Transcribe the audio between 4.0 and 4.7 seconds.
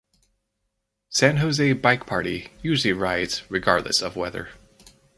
of weather.